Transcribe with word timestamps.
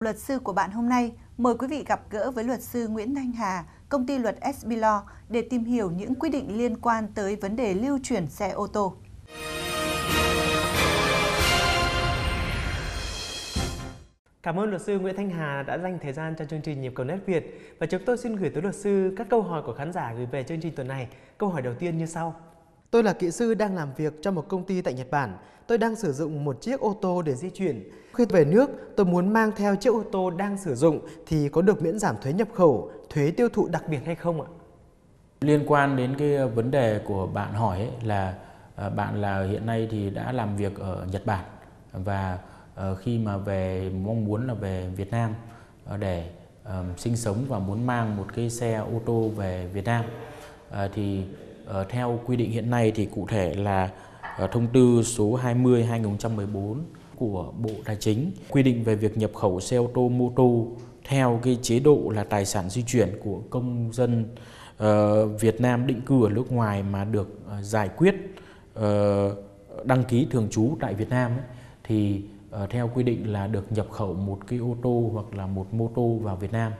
Luật 0.00 0.18
sư 0.18 0.38
của 0.38 0.52
bạn 0.52 0.70
hôm 0.70 0.88
nay 0.88 1.12
mời 1.38 1.54
quý 1.58 1.66
vị 1.66 1.84
gặp 1.86 2.00
gỡ 2.10 2.30
với 2.30 2.44
luật 2.44 2.62
sư 2.62 2.88
Nguyễn 2.88 3.14
Thanh 3.14 3.32
Hà, 3.32 3.64
công 3.88 4.06
ty 4.06 4.18
luật 4.18 4.36
SB 4.54 4.70
Law 4.70 5.00
để 5.28 5.42
tìm 5.50 5.64
hiểu 5.64 5.90
những 5.90 6.14
quy 6.14 6.30
định 6.30 6.58
liên 6.58 6.76
quan 6.76 7.08
tới 7.14 7.36
vấn 7.36 7.56
đề 7.56 7.74
lưu 7.74 7.98
chuyển 8.02 8.26
xe 8.26 8.50
ô 8.50 8.66
tô. 8.66 8.96
Cảm 14.42 14.58
ơn 14.58 14.70
luật 14.70 14.82
sư 14.82 14.98
Nguyễn 14.98 15.16
Thanh 15.16 15.30
Hà 15.30 15.62
đã 15.62 15.78
dành 15.78 15.98
thời 16.02 16.12
gian 16.12 16.34
cho 16.38 16.44
chương 16.44 16.62
trình 16.62 16.80
Nhịp 16.80 16.92
cầu 16.94 17.06
nét 17.06 17.18
Việt 17.26 17.76
và 17.78 17.86
chúng 17.86 18.02
tôi 18.06 18.18
xin 18.18 18.36
gửi 18.36 18.50
tới 18.50 18.62
luật 18.62 18.74
sư 18.74 19.14
các 19.16 19.26
câu 19.30 19.42
hỏi 19.42 19.62
của 19.66 19.74
khán 19.74 19.92
giả 19.92 20.12
gửi 20.16 20.26
về 20.26 20.42
chương 20.42 20.60
trình 20.60 20.74
tuần 20.76 20.88
này. 20.88 21.08
Câu 21.38 21.48
hỏi 21.48 21.62
đầu 21.62 21.74
tiên 21.74 21.98
như 21.98 22.06
sau. 22.06 22.34
Tôi 22.90 23.02
là 23.02 23.12
kỹ 23.12 23.30
sư 23.30 23.54
đang 23.54 23.74
làm 23.74 23.88
việc 23.96 24.12
cho 24.22 24.30
một 24.30 24.48
công 24.48 24.64
ty 24.64 24.82
tại 24.82 24.94
Nhật 24.94 25.10
Bản. 25.10 25.36
Tôi 25.66 25.78
đang 25.78 25.96
sử 25.96 26.12
dụng 26.12 26.44
một 26.44 26.60
chiếc 26.60 26.80
ô 26.80 26.96
tô 27.00 27.22
để 27.22 27.34
di 27.34 27.50
chuyển. 27.50 27.90
Khi 28.14 28.24
về 28.24 28.44
nước, 28.44 28.70
tôi 28.96 29.06
muốn 29.06 29.32
mang 29.32 29.52
theo 29.56 29.76
chiếc 29.76 29.92
ô 29.92 30.02
tô 30.12 30.30
đang 30.30 30.58
sử 30.58 30.74
dụng 30.74 31.00
thì 31.26 31.48
có 31.48 31.62
được 31.62 31.82
miễn 31.82 31.98
giảm 31.98 32.16
thuế 32.22 32.32
nhập 32.32 32.48
khẩu, 32.54 32.90
thuế 33.10 33.30
tiêu 33.30 33.48
thụ 33.48 33.68
đặc 33.68 33.88
biệt 33.88 34.00
hay 34.06 34.14
không 34.14 34.40
ạ? 34.40 34.48
Liên 35.40 35.64
quan 35.66 35.96
đến 35.96 36.14
cái 36.18 36.46
vấn 36.46 36.70
đề 36.70 37.00
của 37.04 37.26
bạn 37.26 37.52
hỏi 37.52 37.78
ấy, 37.78 37.90
là 38.02 38.34
à, 38.76 38.88
bạn 38.88 39.20
là 39.20 39.44
hiện 39.44 39.66
nay 39.66 39.88
thì 39.90 40.10
đã 40.10 40.32
làm 40.32 40.56
việc 40.56 40.78
ở 40.78 41.06
Nhật 41.12 41.26
Bản 41.26 41.44
và 41.92 42.38
à, 42.74 42.94
khi 42.94 43.18
mà 43.18 43.36
về 43.36 43.90
mong 44.04 44.24
muốn 44.24 44.46
là 44.46 44.54
về 44.54 44.88
Việt 44.96 45.10
Nam 45.10 45.34
à, 45.86 45.96
để 45.96 46.30
sinh 46.96 47.16
sống 47.16 47.44
và 47.48 47.58
muốn 47.58 47.86
mang 47.86 48.16
một 48.16 48.26
cái 48.34 48.50
xe 48.50 48.74
ô 48.74 49.00
tô 49.06 49.30
về 49.36 49.66
Việt 49.72 49.84
Nam 49.84 50.04
thì 50.94 51.24
Ờ, 51.66 51.84
theo 51.84 52.20
quy 52.26 52.36
định 52.36 52.50
hiện 52.50 52.70
nay 52.70 52.92
thì 52.94 53.06
cụ 53.06 53.26
thể 53.28 53.54
là 53.54 53.90
ờ, 54.36 54.46
thông 54.46 54.66
tư 54.66 55.02
số 55.04 55.34
20 55.34 55.84
2014 55.84 56.84
của 57.16 57.52
Bộ 57.58 57.70
Tài 57.84 57.96
chính 57.96 58.30
quy 58.48 58.62
định 58.62 58.84
về 58.84 58.94
việc 58.94 59.16
nhập 59.16 59.30
khẩu 59.34 59.60
xe 59.60 59.76
ô 59.76 59.90
tô 59.94 60.08
mô 60.08 60.32
tô 60.36 60.66
theo 61.04 61.40
cái 61.42 61.58
chế 61.62 61.78
độ 61.78 62.12
là 62.14 62.24
tài 62.24 62.46
sản 62.46 62.70
di 62.70 62.82
chuyển 62.82 63.08
của 63.24 63.40
công 63.50 63.90
dân 63.92 64.24
ờ, 64.76 65.26
Việt 65.26 65.60
Nam 65.60 65.86
định 65.86 66.00
cư 66.00 66.24
ở 66.24 66.28
nước 66.28 66.52
ngoài 66.52 66.82
mà 66.82 67.04
được 67.04 67.40
giải 67.60 67.88
quyết 67.96 68.14
đăng 69.84 70.04
ký 70.04 70.26
thường 70.30 70.48
trú 70.50 70.76
tại 70.80 70.94
Việt 70.94 71.10
Nam 71.10 71.30
ấy, 71.30 71.44
thì 71.84 72.22
theo 72.70 72.90
quy 72.94 73.02
định 73.02 73.32
là 73.32 73.46
được 73.46 73.72
nhập 73.72 73.86
khẩu 73.90 74.14
một 74.14 74.38
cái 74.46 74.58
ô 74.58 74.76
tô 74.82 75.10
hoặc 75.12 75.34
là 75.34 75.46
một 75.46 75.74
mô 75.74 75.90
tô 75.94 76.18
vào 76.22 76.36
Việt 76.36 76.52
Nam. 76.52 76.72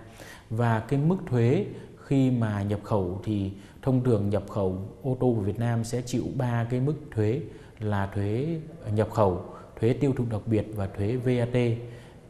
Và 0.50 0.80
cái 0.80 1.00
mức 1.00 1.16
thuế 1.30 1.66
khi 2.06 2.30
mà 2.30 2.62
nhập 2.62 2.80
khẩu 2.82 3.20
thì 3.24 3.50
thông 3.82 4.04
thường 4.04 4.30
nhập 4.30 4.42
khẩu 4.48 4.78
ô 5.02 5.16
tô 5.20 5.32
của 5.36 5.42
Việt 5.42 5.58
Nam 5.58 5.84
sẽ 5.84 6.02
chịu 6.02 6.24
ba 6.36 6.66
cái 6.70 6.80
mức 6.80 6.94
thuế 7.14 7.40
là 7.78 8.06
thuế 8.14 8.58
nhập 8.92 9.08
khẩu, 9.10 9.44
thuế 9.80 9.92
tiêu 9.92 10.12
thụ 10.16 10.24
đặc 10.30 10.40
biệt 10.46 10.66
và 10.76 10.86
thuế 10.86 11.16
VAT. 11.16 11.78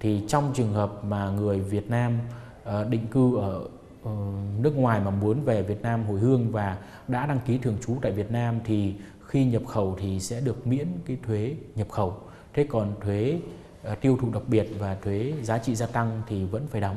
Thì 0.01 0.23
trong 0.29 0.53
trường 0.55 0.73
hợp 0.73 1.05
mà 1.05 1.31
người 1.31 1.61
Việt 1.61 1.91
Nam 1.91 2.19
ờ, 2.65 2.85
định 2.85 3.07
cư 3.07 3.37
ở 3.37 3.69
ờ, 4.05 4.11
nước 4.59 4.77
ngoài 4.77 5.01
mà 5.05 5.11
muốn 5.11 5.45
về 5.45 5.63
Việt 5.63 5.83
Nam 5.83 6.05
hồi 6.05 6.21
hương 6.21 6.51
và 6.53 6.79
đã 7.09 7.27
đăng 7.27 7.41
ký 7.47 7.59
thường 7.59 7.77
trú 7.87 7.97
tại 8.03 8.13
Việt 8.13 8.31
Nam 8.31 8.61
thì 8.65 8.95
khi 9.27 9.45
nhập 9.45 9.63
khẩu 9.67 9.97
thì 10.01 10.21
sẽ 10.21 10.41
được 10.41 10.67
miễn 10.67 10.89
cái 11.07 11.17
thuế 11.27 11.55
nhập 11.75 11.89
khẩu. 11.91 12.17
Thế 12.55 12.67
còn 12.69 12.93
thuế 13.01 13.39
ờ, 13.83 13.95
tiêu 13.95 14.19
thụ 14.21 14.31
đặc 14.31 14.43
biệt 14.47 14.69
và 14.79 14.97
thuế 15.03 15.33
giá 15.43 15.59
trị 15.59 15.75
gia 15.75 15.87
tăng 15.87 16.23
thì 16.29 16.45
vẫn 16.45 16.67
phải 16.67 16.81
đóng. 16.81 16.97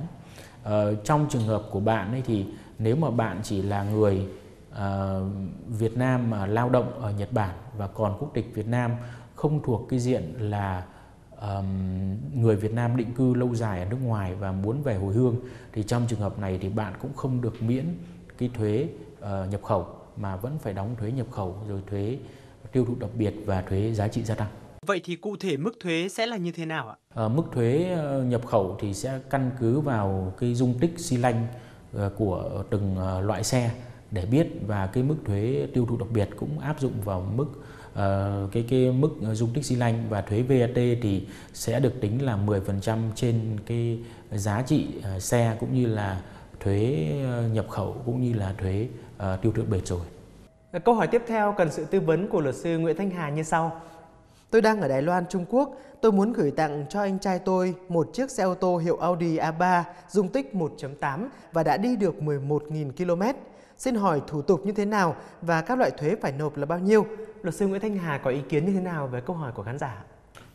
Ờ, 0.63 0.95
trong 0.95 1.27
trường 1.29 1.47
hợp 1.47 1.63
của 1.71 1.79
bạn 1.79 2.11
ấy 2.11 2.21
thì 2.25 2.45
nếu 2.79 2.95
mà 2.95 3.11
bạn 3.11 3.39
chỉ 3.43 3.61
là 3.61 3.83
người 3.83 4.27
uh, 4.71 4.77
Việt 5.67 5.97
Nam 5.97 6.29
mà 6.29 6.45
lao 6.45 6.69
động 6.69 7.01
ở 7.01 7.11
Nhật 7.11 7.33
Bản 7.33 7.55
và 7.77 7.87
còn 7.87 8.17
quốc 8.19 8.31
tịch 8.33 8.51
Việt 8.55 8.67
Nam 8.67 8.91
không 9.35 9.63
thuộc 9.63 9.89
cái 9.89 9.99
diện 9.99 10.33
là 10.39 10.85
um, 11.41 11.65
người 12.33 12.55
Việt 12.55 12.73
Nam 12.73 12.97
định 12.97 13.13
cư 13.13 13.33
lâu 13.33 13.55
dài 13.55 13.79
ở 13.79 13.85
nước 13.89 13.97
ngoài 14.03 14.35
và 14.35 14.51
muốn 14.51 14.83
về 14.83 14.95
hồi 14.95 15.13
hương 15.13 15.35
thì 15.73 15.83
trong 15.83 16.05
trường 16.07 16.19
hợp 16.19 16.39
này 16.39 16.59
thì 16.61 16.69
bạn 16.69 16.93
cũng 17.01 17.13
không 17.13 17.41
được 17.41 17.63
miễn 17.63 17.85
cái 18.37 18.49
thuế 18.53 18.87
uh, 19.19 19.51
nhập 19.51 19.63
khẩu 19.63 19.87
mà 20.17 20.35
vẫn 20.35 20.59
phải 20.59 20.73
đóng 20.73 20.95
thuế 20.99 21.11
nhập 21.11 21.27
khẩu 21.31 21.55
rồi 21.67 21.81
thuế 21.89 22.17
tiêu 22.71 22.85
thụ 22.85 22.95
đặc 22.99 23.09
biệt 23.13 23.33
và 23.45 23.61
thuế 23.61 23.93
giá 23.93 24.07
trị 24.07 24.23
gia 24.23 24.35
tăng. 24.35 24.47
Vậy 24.85 25.01
thì 25.03 25.15
cụ 25.15 25.35
thể 25.39 25.57
mức 25.57 25.71
thuế 25.79 26.09
sẽ 26.09 26.25
là 26.25 26.37
như 26.37 26.51
thế 26.51 26.65
nào 26.65 26.89
ạ? 26.89 26.95
À, 27.15 27.27
mức 27.27 27.43
thuế 27.51 27.97
nhập 28.25 28.45
khẩu 28.45 28.77
thì 28.79 28.93
sẽ 28.93 29.19
căn 29.29 29.51
cứ 29.59 29.79
vào 29.79 30.33
cái 30.39 30.55
dung 30.55 30.79
tích 30.79 30.99
xi 30.99 31.17
lanh 31.17 31.47
Ờ, 31.93 32.11
của 32.17 32.63
từng 32.69 32.95
ờ, 32.97 33.21
loại 33.21 33.43
xe 33.43 33.71
để 34.11 34.25
biết 34.25 34.47
và 34.67 34.87
cái 34.87 35.03
mức 35.03 35.15
thuế 35.25 35.67
tiêu 35.73 35.85
thụ 35.85 35.97
đặc 35.97 36.07
biệt 36.13 36.29
cũng 36.35 36.59
áp 36.59 36.79
dụng 36.79 36.93
vào 37.05 37.21
mức 37.35 37.45
uh, 37.45 38.51
cái 38.51 38.65
cái 38.69 38.91
mức 38.91 39.09
dung 39.33 39.53
tích 39.53 39.65
xi 39.65 39.75
lanh 39.75 40.03
và 40.09 40.21
thuế 40.21 40.41
VAT 40.41 40.75
thì 41.01 41.27
sẽ 41.53 41.79
được 41.79 42.01
tính 42.01 42.25
là 42.25 42.37
10% 42.37 42.97
trên 43.15 43.57
cái 43.65 43.99
giá 44.31 44.61
trị 44.61 44.87
uh, 45.15 45.21
xe 45.21 45.57
cũng 45.59 45.73
như 45.73 45.87
là 45.87 46.21
thuế 46.59 47.09
nhập 47.53 47.65
khẩu 47.69 47.95
cũng 48.05 48.21
như 48.21 48.33
là 48.33 48.53
thuế 48.57 48.87
uh, 49.17 49.41
tiêu 49.41 49.51
thụ 49.51 49.61
đặc 49.61 49.69
biệt 49.69 49.87
rồi. 49.87 50.01
Câu 50.85 50.95
hỏi 50.95 51.07
tiếp 51.07 51.23
theo 51.27 51.55
cần 51.57 51.71
sự 51.71 51.85
tư 51.85 51.99
vấn 51.99 52.27
của 52.27 52.41
luật 52.41 52.55
sư 52.55 52.77
Nguyễn 52.77 52.97
Thanh 52.97 53.09
Hà 53.09 53.29
như 53.29 53.43
sau. 53.43 53.81
Tôi 54.51 54.61
đang 54.61 54.81
ở 54.81 54.87
Đài 54.87 55.01
Loan, 55.01 55.25
Trung 55.29 55.45
Quốc. 55.49 55.77
Tôi 56.01 56.11
muốn 56.11 56.33
gửi 56.33 56.51
tặng 56.51 56.85
cho 56.89 57.01
anh 57.01 57.19
trai 57.19 57.39
tôi 57.39 57.75
một 57.89 58.09
chiếc 58.13 58.31
xe 58.31 58.43
ô 58.43 58.53
tô 58.53 58.77
hiệu 58.77 58.97
Audi 58.97 59.37
A3 59.37 59.83
dung 60.09 60.27
tích 60.27 60.51
1.8 60.53 61.27
và 61.51 61.63
đã 61.63 61.77
đi 61.77 61.95
được 61.95 62.15
11.000 62.21 62.91
km. 62.91 63.39
Xin 63.77 63.95
hỏi 63.95 64.21
thủ 64.27 64.41
tục 64.41 64.65
như 64.65 64.71
thế 64.71 64.85
nào 64.85 65.15
và 65.41 65.61
các 65.61 65.77
loại 65.77 65.91
thuế 65.91 66.15
phải 66.21 66.31
nộp 66.31 66.57
là 66.57 66.65
bao 66.65 66.79
nhiêu? 66.79 67.05
Luật 67.41 67.55
sư 67.55 67.67
Nguyễn 67.67 67.81
Thanh 67.81 67.97
Hà 67.97 68.17
có 68.17 68.31
ý 68.31 68.41
kiến 68.49 68.65
như 68.65 68.73
thế 68.73 68.81
nào 68.81 69.07
về 69.07 69.21
câu 69.21 69.35
hỏi 69.35 69.51
của 69.51 69.63
khán 69.63 69.77
giả? 69.77 70.03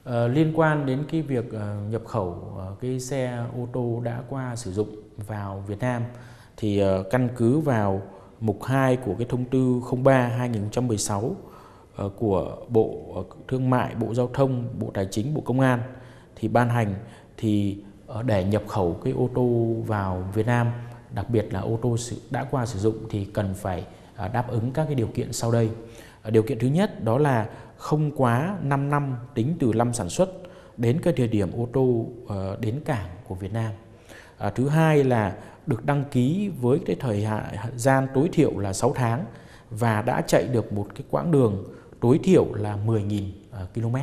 À, 0.04 0.26
liên 0.26 0.52
quan 0.54 0.86
đến 0.86 1.04
cái 1.10 1.22
việc 1.22 1.44
uh, 1.46 1.90
nhập 1.90 2.02
khẩu 2.06 2.28
uh, 2.28 2.80
cái 2.80 3.00
xe 3.00 3.44
ô 3.56 3.68
tô 3.72 4.00
đã 4.04 4.22
qua 4.28 4.56
sử 4.56 4.72
dụng 4.72 4.88
vào 5.16 5.64
Việt 5.66 5.78
Nam 5.80 6.02
thì 6.56 6.82
uh, 6.84 7.06
căn 7.10 7.28
cứ 7.36 7.58
vào 7.58 8.02
mục 8.40 8.62
2 8.62 8.96
của 8.96 9.14
cái 9.18 9.26
thông 9.30 9.44
tư 9.44 9.80
03 10.04 10.28
2016 10.28 11.36
Ờ, 11.96 12.08
của 12.16 12.56
Bộ 12.68 13.12
ờ, 13.14 13.22
Thương 13.48 13.70
mại, 13.70 13.94
Bộ 13.94 14.14
Giao 14.14 14.30
thông, 14.34 14.68
Bộ 14.78 14.90
Tài 14.94 15.06
chính, 15.10 15.34
Bộ 15.34 15.40
Công 15.40 15.60
an 15.60 15.82
thì 16.36 16.48
ban 16.48 16.68
hành 16.68 16.94
thì 17.36 17.78
ờ, 18.06 18.22
để 18.22 18.44
nhập 18.44 18.62
khẩu 18.68 19.00
cái 19.04 19.12
ô 19.12 19.30
tô 19.34 19.74
vào 19.86 20.28
Việt 20.34 20.46
Nam 20.46 20.72
đặc 21.10 21.30
biệt 21.30 21.52
là 21.52 21.60
ô 21.60 21.78
tô 21.82 21.96
đã 22.30 22.44
qua 22.50 22.66
sử 22.66 22.78
dụng 22.78 22.96
thì 23.10 23.24
cần 23.24 23.54
phải 23.54 23.84
đáp 24.32 24.48
ứng 24.48 24.70
các 24.70 24.84
cái 24.84 24.94
điều 24.94 25.06
kiện 25.06 25.32
sau 25.32 25.52
đây. 25.52 25.70
Điều 26.30 26.42
kiện 26.42 26.58
thứ 26.58 26.68
nhất 26.68 27.04
đó 27.04 27.18
là 27.18 27.48
không 27.76 28.10
quá 28.16 28.58
5 28.62 28.90
năm 28.90 29.16
tính 29.34 29.56
từ 29.60 29.72
năm 29.74 29.92
sản 29.92 30.08
xuất 30.08 30.30
đến 30.76 31.00
cái 31.02 31.14
thời 31.16 31.28
điểm 31.28 31.52
ô 31.52 31.68
tô 31.72 32.06
đến 32.60 32.80
cảng 32.84 33.08
của 33.28 33.34
Việt 33.34 33.52
Nam. 33.52 33.72
Thứ 34.54 34.68
hai 34.68 35.04
là 35.04 35.36
được 35.66 35.84
đăng 35.84 36.04
ký 36.10 36.50
với 36.60 36.78
cái 36.86 36.96
thời 37.00 37.26
gian 37.76 38.08
tối 38.14 38.28
thiểu 38.32 38.58
là 38.58 38.72
6 38.72 38.92
tháng 38.92 39.24
và 39.70 40.02
đã 40.02 40.20
chạy 40.20 40.48
được 40.48 40.72
một 40.72 40.86
cái 40.94 41.02
quãng 41.10 41.30
đường 41.30 41.64
tối 42.04 42.20
thiểu 42.22 42.54
là 42.54 42.78
10.000 42.86 43.22
à, 43.52 43.60
km. 43.74 43.96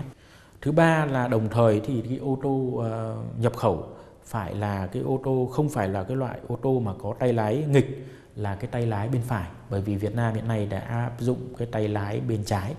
Thứ 0.61 0.71
ba 0.71 1.05
là 1.05 1.27
đồng 1.27 1.49
thời 1.49 1.79
thì 1.79 2.01
cái 2.09 2.17
ô 2.17 2.39
tô 2.43 2.83
à, 2.83 2.91
nhập 3.37 3.57
khẩu 3.57 3.87
phải 4.25 4.55
là 4.55 4.87
cái 4.87 5.03
ô 5.03 5.19
tô, 5.23 5.49
không 5.51 5.69
phải 5.69 5.89
là 5.89 6.03
cái 6.03 6.17
loại 6.17 6.39
ô 6.47 6.57
tô 6.61 6.79
mà 6.79 6.91
có 7.03 7.13
tay 7.19 7.33
lái 7.33 7.63
nghịch 7.69 8.07
là 8.35 8.55
cái 8.55 8.67
tay 8.71 8.85
lái 8.85 9.07
bên 9.07 9.21
phải. 9.21 9.49
Bởi 9.69 9.81
vì 9.81 9.95
Việt 9.95 10.15
Nam 10.15 10.33
hiện 10.33 10.47
nay 10.47 10.65
đã 10.65 10.79
áp 10.79 11.11
dụng 11.19 11.37
cái 11.57 11.67
tay 11.71 11.87
lái 11.87 12.19
bên 12.19 12.43
trái. 12.45 12.73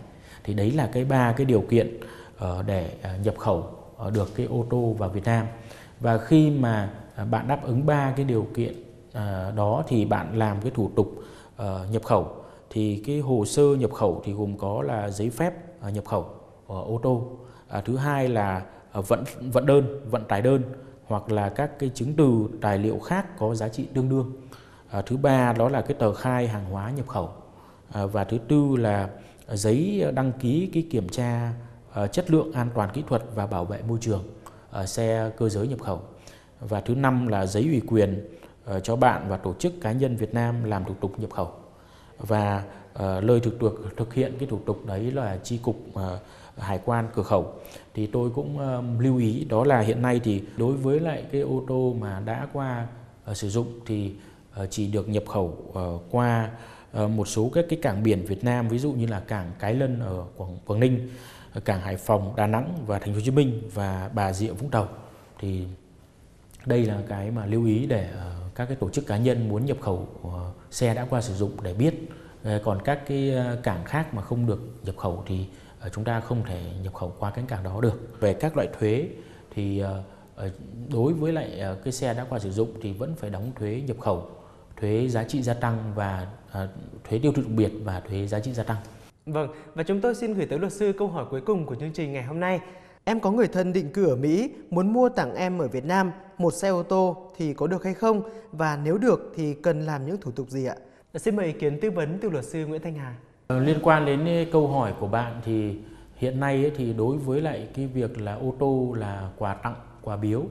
Thì 0.45 0.55
đấy 0.55 0.71
là 0.71 0.89
cái 0.93 1.05
ba 1.05 1.33
cái 1.33 1.47
điều 1.47 1.61
kiện 1.61 2.01
ờ, 2.39 2.63
để 2.67 2.91
à, 3.03 3.17
nhập 3.17 3.35
khẩu 3.39 3.67
ờ, 3.97 4.11
được 4.11 4.35
cái 4.35 4.47
ô 4.47 4.67
tô 4.71 4.97
vào 4.99 5.09
Việt 5.09 5.25
Nam. 5.25 5.47
Và 6.01 6.19
khi 6.19 6.51
mà 6.51 6.91
bạn 7.31 7.49
đáp 7.49 7.63
ứng 7.63 7.87
ba 7.87 8.13
cái 8.17 8.25
điều 8.25 8.47
kiện 8.55 8.75
đó 9.57 9.85
thì 9.89 10.05
bạn 10.05 10.39
làm 10.39 10.61
cái 10.61 10.73
thủ 10.75 10.91
tục 10.97 11.15
ờ, 11.57 11.87
nhập 11.91 12.03
khẩu 12.03 12.42
thì 12.75 13.03
cái 13.07 13.21
hồ 13.21 13.45
sơ 13.45 13.63
nhập 13.63 13.93
khẩu 13.93 14.23
thì 14.25 14.33
gồm 14.33 14.59
có 14.59 14.83
là 14.83 15.11
giấy 15.11 15.31
phép 15.31 15.55
à, 15.81 15.91
nhập 15.91 16.05
khẩu 16.05 16.23
à, 16.69 16.77
ô 16.87 17.01
tô. 17.03 17.29
À, 17.69 17.81
thứ 17.81 17.97
hai 17.97 18.29
là 18.29 18.63
à, 18.93 19.01
vận 19.01 19.25
vận 19.53 19.67
đơn 19.67 20.01
vận 20.11 20.25
tải 20.25 20.43
đơn 20.43 20.63
hoặc 21.07 21.33
là 21.33 21.49
các 21.49 21.79
cái 21.79 21.91
chứng 21.95 22.15
từ 22.17 22.49
tài 22.61 22.79
liệu 22.79 22.99
khác 22.99 23.39
có 23.39 23.55
giá 23.55 23.69
trị 23.69 23.87
tương 23.95 24.09
đương. 24.09 24.33
À, 24.91 25.03
thứ 25.03 25.17
ba 25.17 25.53
đó 25.53 25.69
là 25.69 25.81
cái 25.81 25.95
tờ 25.95 26.15
khai 26.15 26.49
hàng 26.49 26.65
hóa 26.65 26.91
nhập 26.91 27.09
khẩu. 27.09 27.31
À, 27.93 28.07
và 28.07 28.25
thứ 28.25 28.39
tư 28.49 28.77
là 28.77 29.09
giấy 29.49 30.05
đăng 30.15 30.33
ký 30.33 30.71
cái 30.73 30.87
kiểm 30.91 31.09
tra 31.09 31.53
à, 31.93 32.07
chất 32.07 32.31
lượng 32.31 32.53
an 32.53 32.71
toàn 32.75 32.91
kỹ 32.93 33.03
thuật 33.09 33.23
và 33.35 33.47
bảo 33.47 33.65
vệ 33.65 33.83
môi 33.89 33.99
trường 34.01 34.25
ở 34.71 34.87
xe 34.87 35.31
cơ 35.37 35.49
giới 35.49 35.69
nhập 35.69 35.81
khẩu. 35.81 36.01
Và 36.61 36.81
thứ 36.81 36.95
năm 36.95 37.27
là 37.27 37.47
giấy 37.47 37.63
ủy 37.63 37.83
quyền 37.87 38.29
à, 38.67 38.81
cho 38.81 38.97
bạn 38.97 39.27
và 39.29 39.37
tổ 39.37 39.55
chức 39.55 39.73
cá 39.81 39.93
nhân 39.93 40.17
Việt 40.17 40.35
Nam 40.35 40.65
làm 40.65 40.85
thủ 40.85 40.95
tục 41.01 41.21
nhập 41.21 41.31
khẩu 41.31 41.62
và 42.19 42.65
ờ, 42.93 43.21
lời 43.21 43.41
thực 43.41 43.61
được 43.61 43.95
thực 43.97 44.15
hiện 44.15 44.35
cái 44.39 44.49
thủ 44.49 44.59
tục 44.67 44.87
đấy 44.87 45.11
là 45.11 45.39
chi 45.43 45.59
cục 45.63 45.77
ờ, 45.95 46.19
hải 46.59 46.81
quan 46.85 47.09
cửa 47.15 47.23
khẩu. 47.23 47.55
Thì 47.95 48.07
tôi 48.07 48.31
cũng 48.31 48.59
ờ, 48.59 48.83
lưu 48.99 49.19
ý 49.19 49.45
đó 49.45 49.65
là 49.65 49.81
hiện 49.81 50.03
nay 50.03 50.21
thì 50.25 50.43
đối 50.57 50.73
với 50.73 51.01
lại 51.01 51.25
cái 51.33 51.41
ô 51.41 51.63
tô 51.69 51.97
mà 52.01 52.21
đã 52.25 52.49
qua 52.53 52.87
sử 53.35 53.51
dụng 53.51 53.81
thì 53.87 54.13
chỉ 54.71 54.87
được 54.87 55.09
nhập 55.09 55.25
khẩu 55.27 55.57
qua 56.11 56.51
một 56.93 57.29
số 57.29 57.51
các 57.55 57.65
cái 57.69 57.79
cảng 57.83 58.03
biển 58.03 58.25
Việt 58.25 58.45
Nam 58.45 58.69
ví 58.69 58.79
dụ 58.79 58.93
như 58.93 59.07
là 59.07 59.21
cảng 59.21 59.53
Cái 59.59 59.75
Lân 59.75 60.01
ở 60.01 60.25
Quảng, 60.37 60.59
Quảng 60.67 60.81
Ninh, 60.81 61.09
cảng 61.65 61.81
Hải 61.81 61.97
Phòng, 61.97 62.33
Đà 62.37 62.47
Nẵng 62.47 62.75
và 62.87 62.99
Thành 62.99 63.09
phố 63.09 63.15
Hồ 63.15 63.21
Chí 63.25 63.31
Minh 63.31 63.63
và 63.75 64.11
Bà 64.15 64.33
Rịa 64.33 64.53
Vũng 64.53 64.71
Tàu. 64.71 64.89
Thì 65.39 65.65
đây 66.67 66.85
là 66.85 66.99
cái 67.09 67.31
mà 67.31 67.47
lưu 67.47 67.67
ý 67.67 67.87
để 67.87 68.09
ờ, 68.17 68.33
các 68.55 68.67
cái 68.67 68.77
tổ 68.77 68.91
chức 68.91 69.07
cá 69.07 69.17
nhân 69.17 69.49
muốn 69.49 69.67
nhập 69.67 69.77
khẩu 69.81 70.09
ờ, 70.23 70.53
xe 70.71 70.95
đã 70.95 71.07
qua 71.11 71.21
sử 71.21 71.35
dụng 71.35 71.53
để 71.63 71.75
biết. 71.75 71.95
Ờ, 72.45 72.61
còn 72.65 72.83
các 72.83 73.07
cái 73.07 73.35
cảng 73.63 73.85
khác 73.85 74.15
mà 74.15 74.23
không 74.23 74.47
được 74.47 74.61
nhập 74.83 74.97
khẩu 74.97 75.23
thì 75.27 75.47
chúng 75.93 76.05
ta 76.05 76.21
không 76.21 76.43
thể 76.45 76.63
nhập 76.83 76.95
khẩu 76.95 77.15
qua 77.19 77.31
cái 77.31 77.45
cảng 77.49 77.63
đó 77.63 77.81
được. 77.81 78.21
Về 78.21 78.35
các 78.35 78.57
loại 78.57 78.69
thuế 78.79 79.09
thì 79.55 79.83
đối 80.89 81.13
với 81.13 81.33
lại 81.33 81.63
cái 81.85 81.93
xe 81.93 82.15
đã 82.15 82.27
qua 82.29 82.39
sử 82.39 82.51
dụng 82.51 82.73
thì 82.83 82.93
vẫn 82.93 83.15
phải 83.15 83.31
đóng 83.31 83.53
thuế 83.59 83.83
nhập 83.87 84.01
khẩu 84.01 84.31
thuế 84.77 85.09
giá 85.09 85.25
trị 85.25 85.43
gia 85.43 85.55
tăng 85.55 85.93
và 85.95 86.27
thuế 87.09 87.19
tiêu 87.19 87.33
thụ 87.33 87.43
đặc 87.43 87.51
biệt 87.51 87.73
và 87.85 88.01
thuế 88.01 88.27
giá 88.27 88.41
trị 88.41 88.53
gia 88.53 88.63
tăng. 88.63 88.77
Vâng, 89.27 89.49
và 89.75 89.83
chúng 89.83 90.01
tôi 90.01 90.15
xin 90.15 90.35
gửi 90.35 90.47
tới 90.47 90.59
luật 90.59 90.73
sư 90.73 90.93
câu 90.99 91.09
hỏi 91.09 91.25
cuối 91.31 91.41
cùng 91.41 91.67
của 91.67 91.75
chương 91.75 91.93
trình 91.93 92.13
ngày 92.13 92.23
hôm 92.23 92.41
nay. 92.41 92.61
Em 93.05 93.21
có 93.21 93.31
người 93.31 93.49
thân 93.49 93.73
định 93.73 93.93
cư 93.93 94.07
ở 94.07 94.17
Mỹ, 94.17 94.51
muốn 94.71 94.93
mua 94.93 95.09
tặng 95.09 95.35
em 95.35 95.59
ở 95.59 95.69
Việt 95.69 95.85
Nam 95.85 96.13
một 96.39 96.55
xe 96.55 96.69
ô 96.69 96.83
tô 96.83 97.31
thì 97.37 97.55
có 97.55 97.67
được 97.67 97.85
hay 97.85 97.95
không? 97.95 98.23
Và 98.53 98.79
nếu 98.85 98.99
được 98.99 99.33
thì 99.37 99.55
cần 99.55 99.81
làm 99.81 100.07
những 100.07 100.17
thủ 100.21 100.31
tục 100.31 100.51
gì 100.51 100.65
ạ? 100.65 100.77
Xin 101.15 101.37
mời 101.37 101.47
ý 101.47 101.53
kiến 101.53 101.79
tư 101.81 101.91
vấn 101.91 102.19
từ 102.23 102.31
luật 102.31 102.45
sư 102.45 102.67
Nguyễn 102.67 102.83
Thanh 102.83 102.95
Hà. 102.95 103.15
Ờ, 103.47 103.61
liên 103.61 103.79
quan 103.83 104.07
đến 104.07 104.49
câu 104.53 104.69
hỏi 104.69 104.95
của 105.01 105.07
bạn 105.07 105.41
thì 105.45 105.77
hiện 106.17 106.41
nay 106.41 106.73
thì 106.77 106.93
đối 106.93 107.17
với 107.17 107.41
lại 107.41 107.69
cái 107.75 107.87
việc 107.87 108.21
là 108.21 108.35
ô 108.35 108.55
tô 108.59 108.95
là 108.99 109.31
quà 109.39 109.55
tặng, 109.55 109.75
quà 110.03 110.17
biếu 110.17 110.43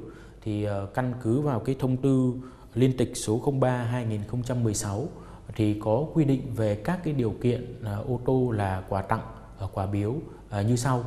thì 0.42 0.63
ờ, 0.63 0.86
căn 0.94 1.13
cứ 1.24 1.42
vào 1.42 1.59
cái 1.59 1.75
thông 1.80 1.98
tư 1.98 2.33
liên 2.75 2.98
tịch 2.98 3.12
số 3.18 3.53
03 3.59 3.77
2016 3.77 5.07
thì 5.56 5.80
có 5.80 6.06
quy 6.13 6.25
định 6.25 6.42
về 6.56 6.75
các 6.75 7.00
cái 7.03 7.13
điều 7.13 7.33
kiện 7.42 7.75
à, 7.86 7.95
ô 8.07 8.19
tô 8.25 8.51
là 8.51 8.83
quà 8.89 9.01
tặng, 9.01 9.21
quà 9.74 9.86
biếu 9.86 10.15
như 10.68 10.75
sau. 10.75 11.03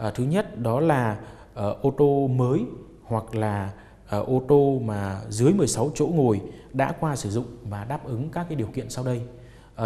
Ờ, 0.00 0.10
thứ 0.10 0.24
nhất 0.24 0.58
đó 0.58 0.80
là 0.80 1.16
ờ, 1.54 1.76
ô 1.82 1.94
tô 1.98 2.28
mới 2.34 2.64
hoặc 3.04 3.34
là 3.34 3.70
ờ, 4.08 4.22
ô 4.22 4.42
tô 4.48 4.78
mà 4.84 5.20
dưới 5.28 5.52
16 5.52 5.90
chỗ 5.94 6.06
ngồi 6.06 6.40
đã 6.72 6.92
qua 7.00 7.16
sử 7.16 7.30
dụng 7.30 7.46
và 7.62 7.84
đáp 7.84 8.04
ứng 8.04 8.28
các 8.30 8.46
cái 8.48 8.56
điều 8.56 8.66
kiện 8.66 8.90
sau 8.90 9.04
đây. 9.04 9.22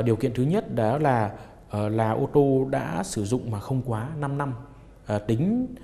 Điều 0.04 0.16
kiện 0.16 0.34
thứ 0.34 0.42
nhất 0.42 0.74
đó 0.74 0.98
là 0.98 1.30
là 1.70 2.12
ô 2.12 2.28
tô 2.32 2.66
đã 2.70 3.02
sử 3.02 3.24
dụng 3.24 3.50
mà 3.50 3.60
không 3.60 3.82
quá 3.86 4.08
5 4.18 4.38
năm 4.38 4.54
tính 5.26 5.74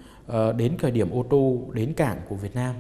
đến 0.57 0.77
thời 0.79 0.91
điểm 0.91 1.11
ô 1.11 1.25
tô 1.31 1.59
đến 1.73 1.95
cảng 1.95 2.19
của 2.29 2.35
Việt 2.35 2.55
Nam 2.55 2.75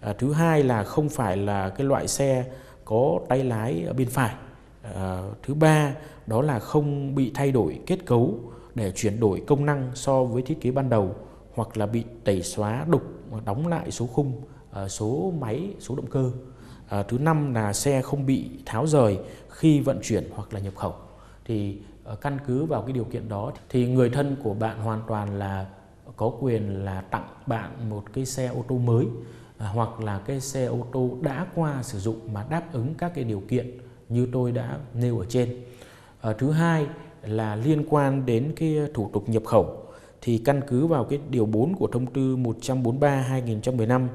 à, 0.00 0.12
thứ 0.18 0.32
hai 0.32 0.62
là 0.62 0.84
không 0.84 1.08
phải 1.08 1.36
là 1.36 1.68
cái 1.68 1.86
loại 1.86 2.08
xe 2.08 2.44
có 2.84 3.20
tay 3.28 3.44
lái 3.44 3.84
ở 3.86 3.92
bên 3.92 4.08
phải 4.08 4.34
à, 4.82 5.22
thứ 5.42 5.54
ba 5.54 5.94
đó 6.26 6.42
là 6.42 6.58
không 6.58 7.14
bị 7.14 7.30
thay 7.34 7.52
đổi 7.52 7.80
kết 7.86 8.06
cấu 8.06 8.40
để 8.76 8.92
chuyển 8.94 9.20
đổi 9.20 9.42
công 9.46 9.66
năng 9.66 9.90
so 9.94 10.24
với 10.24 10.42
thiết 10.42 10.60
kế 10.60 10.70
ban 10.70 10.90
đầu 10.90 11.14
hoặc 11.54 11.76
là 11.76 11.86
bị 11.86 12.04
tẩy 12.24 12.42
xóa 12.42 12.84
đục 12.88 13.02
đóng 13.44 13.66
lại 13.66 13.90
số 13.90 14.06
khung 14.06 14.42
ờ, 14.70 14.88
số 14.88 15.32
máy 15.38 15.74
số 15.80 15.96
động 15.96 16.10
cơ 16.10 16.30
à, 16.88 17.02
thứ 17.02 17.18
năm 17.18 17.54
là 17.54 17.72
xe 17.72 18.02
không 18.02 18.26
bị 18.26 18.50
tháo 18.66 18.86
rời 18.86 19.18
khi 19.50 19.80
vận 19.80 19.98
chuyển 20.02 20.30
hoặc 20.34 20.54
là 20.54 20.60
nhập 20.60 20.76
khẩu 20.76 20.94
thì 21.44 21.78
ờ, 22.04 22.16
căn 22.16 22.38
cứ 22.46 22.64
vào 22.64 22.82
cái 22.82 22.92
điều 22.92 23.04
kiện 23.04 23.28
đó 23.28 23.52
thì 23.68 23.86
người 23.86 24.10
thân 24.10 24.36
của 24.42 24.54
bạn 24.54 24.80
hoàn 24.80 25.02
toàn 25.08 25.38
là 25.38 25.66
có 26.16 26.32
quyền 26.40 26.84
là 26.84 27.00
tặng 27.00 27.28
bạn 27.46 27.90
một 27.90 28.04
cái 28.12 28.26
xe 28.26 28.46
ô 28.46 28.64
tô 28.68 28.78
mới 28.78 29.06
À, 29.58 29.66
hoặc 29.66 30.00
là 30.00 30.18
cái 30.18 30.40
xe 30.40 30.64
ô 30.64 30.86
tô 30.92 31.10
đã 31.20 31.46
qua 31.54 31.82
sử 31.82 31.98
dụng 31.98 32.32
mà 32.32 32.44
đáp 32.50 32.72
ứng 32.72 32.94
các 32.98 33.12
cái 33.14 33.24
điều 33.24 33.42
kiện 33.48 33.78
như 34.08 34.28
tôi 34.32 34.52
đã 34.52 34.78
nêu 34.94 35.18
ở 35.18 35.26
trên. 35.28 35.64
À, 36.20 36.32
thứ 36.38 36.50
hai 36.50 36.86
là 37.26 37.56
liên 37.56 37.84
quan 37.90 38.26
đến 38.26 38.52
cái 38.56 38.78
thủ 38.94 39.10
tục 39.12 39.28
nhập 39.28 39.44
khẩu, 39.44 39.82
thì 40.22 40.38
căn 40.38 40.60
cứ 40.68 40.86
vào 40.86 41.04
cái 41.04 41.18
điều 41.30 41.46
4 41.46 41.74
của 41.74 41.86
thông 41.86 42.06
tư 42.06 42.36
143/2015 42.36 44.08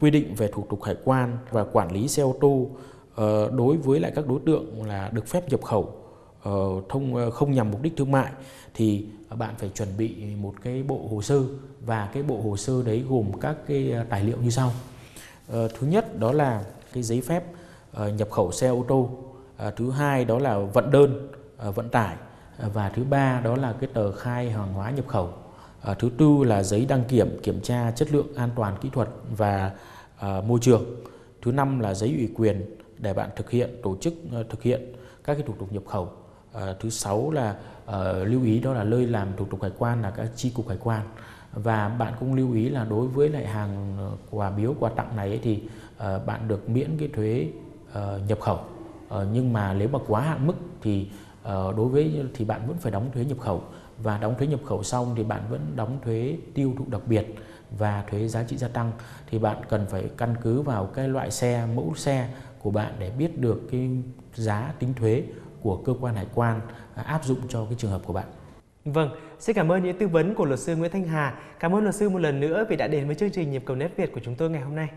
quy 0.00 0.10
định 0.10 0.34
về 0.34 0.48
thủ 0.52 0.66
tục 0.70 0.82
hải 0.82 0.96
quan 1.04 1.38
và 1.50 1.64
quản 1.64 1.92
lý 1.92 2.08
xe 2.08 2.22
ô 2.22 2.36
tô 2.40 2.70
ờ, 3.14 3.50
đối 3.50 3.76
với 3.76 4.00
lại 4.00 4.12
các 4.14 4.26
đối 4.26 4.40
tượng 4.46 4.86
là 4.86 5.10
được 5.12 5.26
phép 5.26 5.50
nhập 5.50 5.62
khẩu 5.62 5.94
ờ, 6.42 6.52
thông 6.88 7.14
ờ, 7.14 7.30
không 7.30 7.52
nhằm 7.52 7.70
mục 7.70 7.82
đích 7.82 7.96
thương 7.96 8.10
mại, 8.10 8.32
thì 8.74 9.06
bạn 9.38 9.54
phải 9.58 9.68
chuẩn 9.68 9.88
bị 9.98 10.14
một 10.36 10.54
cái 10.62 10.82
bộ 10.82 11.08
hồ 11.10 11.22
sơ 11.22 11.42
và 11.80 12.10
cái 12.14 12.22
bộ 12.22 12.40
hồ 12.40 12.56
sơ 12.56 12.82
đấy 12.82 13.04
gồm 13.08 13.26
các 13.40 13.56
cái 13.66 13.94
tài 14.08 14.24
liệu 14.24 14.36
như 14.42 14.50
sau. 14.50 14.72
Thứ 15.48 15.86
nhất 15.86 16.18
đó 16.18 16.32
là 16.32 16.64
cái 16.92 17.02
giấy 17.02 17.20
phép 17.20 17.44
nhập 18.16 18.30
khẩu 18.30 18.52
xe 18.52 18.68
ô 18.68 18.84
tô. 18.88 19.10
Thứ 19.76 19.90
hai 19.90 20.24
đó 20.24 20.38
là 20.38 20.58
vận 20.58 20.90
đơn 20.90 21.28
vận 21.74 21.88
tải 21.88 22.16
Ờ, 22.62 22.68
và 22.68 22.88
thứ 22.88 23.04
ba 23.04 23.40
đó 23.40 23.56
là 23.56 23.72
cái 23.80 23.90
tờ 23.92 24.12
khai 24.12 24.50
hàng 24.50 24.72
hóa 24.72 24.90
nhập 24.90 25.08
khẩu. 25.08 25.30
Ờ, 25.82 25.94
thứ 25.94 26.10
tư 26.18 26.44
là 26.44 26.62
giấy 26.62 26.86
đăng 26.86 27.04
kiểm 27.04 27.38
kiểm 27.42 27.60
tra 27.62 27.90
chất 27.90 28.12
lượng 28.12 28.34
an 28.36 28.50
toàn 28.56 28.76
kỹ 28.80 28.88
thuật 28.92 29.08
và 29.36 29.72
ờ, 30.18 30.42
môi 30.46 30.58
trường. 30.62 30.84
Thứ 31.42 31.52
năm 31.52 31.80
là 31.80 31.94
giấy 31.94 32.14
ủy 32.16 32.28
quyền 32.36 32.76
để 32.98 33.14
bạn 33.14 33.30
thực 33.36 33.50
hiện 33.50 33.70
tổ 33.82 33.96
chức 34.00 34.14
thực 34.50 34.62
hiện 34.62 34.92
các 35.24 35.34
cái 35.34 35.42
thủ 35.46 35.54
tục 35.58 35.72
nhập 35.72 35.82
khẩu. 35.86 36.12
thứ 36.80 36.90
sáu 36.90 37.30
là 37.30 37.56
à, 37.86 38.12
lưu 38.12 38.44
ý 38.44 38.60
đó 38.60 38.72
là 38.72 38.84
nơi 38.84 39.06
làm 39.06 39.28
thủ 39.36 39.44
tục 39.44 39.62
hải 39.62 39.70
quan 39.78 40.02
là 40.02 40.10
các 40.10 40.28
chi 40.36 40.52
cục 40.54 40.68
hải 40.68 40.78
quan 40.84 41.02
và 41.52 41.88
bạn 41.88 42.12
cũng 42.20 42.34
lưu 42.34 42.52
ý 42.52 42.68
là 42.68 42.84
đối 42.84 43.06
với 43.06 43.28
lại 43.28 43.46
hàng 43.46 43.96
quà 44.30 44.50
biếu 44.50 44.74
quà 44.80 44.90
tặng 44.90 45.16
này 45.16 45.40
thì 45.42 45.62
à, 45.98 46.18
bạn 46.18 46.48
được 46.48 46.68
miễn 46.68 46.96
cái 46.98 47.08
thuế 47.14 47.46
à, 47.92 48.18
nhập 48.28 48.40
khẩu 48.40 48.60
à, 49.08 49.18
nhưng 49.32 49.52
mà 49.52 49.74
nếu 49.74 49.88
mà 49.88 49.98
quá 50.06 50.20
hạn 50.20 50.46
mức 50.46 50.56
thì 50.82 51.08
Ờ, 51.42 51.74
đối 51.76 51.88
với 51.88 52.24
thì 52.34 52.44
bạn 52.44 52.60
vẫn 52.66 52.76
phải 52.78 52.92
đóng 52.92 53.10
thuế 53.14 53.24
nhập 53.24 53.38
khẩu 53.38 53.62
và 53.98 54.18
đóng 54.18 54.34
thuế 54.38 54.46
nhập 54.46 54.60
khẩu 54.64 54.82
xong 54.82 55.14
thì 55.16 55.24
bạn 55.24 55.42
vẫn 55.50 55.60
đóng 55.76 55.98
thuế 56.04 56.36
tiêu 56.54 56.74
thụ 56.78 56.84
đặc 56.88 57.00
biệt 57.06 57.34
và 57.78 58.04
thuế 58.10 58.28
giá 58.28 58.44
trị 58.44 58.56
gia 58.56 58.68
tăng 58.68 58.92
thì 59.30 59.38
bạn 59.38 59.56
cần 59.68 59.86
phải 59.90 60.04
căn 60.16 60.34
cứ 60.42 60.62
vào 60.62 60.86
cái 60.86 61.08
loại 61.08 61.30
xe 61.30 61.66
mẫu 61.74 61.94
xe 61.96 62.28
của 62.58 62.70
bạn 62.70 62.92
để 62.98 63.10
biết 63.10 63.38
được 63.40 63.60
cái 63.70 63.90
giá 64.34 64.72
tính 64.78 64.94
thuế 64.94 65.22
của 65.60 65.76
cơ 65.76 65.94
quan 66.00 66.14
hải 66.14 66.26
quan 66.34 66.60
à, 66.94 67.02
áp 67.02 67.24
dụng 67.24 67.38
cho 67.48 67.64
cái 67.64 67.74
trường 67.78 67.90
hợp 67.90 68.02
của 68.04 68.12
bạn. 68.12 68.26
Vâng, 68.84 69.10
xin 69.38 69.56
cảm 69.56 69.72
ơn 69.72 69.84
những 69.84 69.98
tư 69.98 70.08
vấn 70.08 70.34
của 70.34 70.44
luật 70.44 70.60
sư 70.60 70.76
Nguyễn 70.76 70.90
Thanh 70.90 71.04
Hà. 71.04 71.38
Cảm 71.60 71.74
ơn 71.74 71.82
luật 71.82 71.94
sư 71.94 72.08
một 72.08 72.18
lần 72.18 72.40
nữa 72.40 72.66
vì 72.68 72.76
đã 72.76 72.88
đến 72.88 73.06
với 73.06 73.14
chương 73.14 73.30
trình 73.30 73.50
Nhịp 73.50 73.62
cầu 73.66 73.76
nét 73.76 73.96
Việt 73.96 74.12
của 74.12 74.20
chúng 74.24 74.34
tôi 74.34 74.50
ngày 74.50 74.62
hôm 74.62 74.76
nay. 74.76 74.88